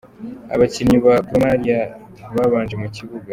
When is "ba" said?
1.05-1.15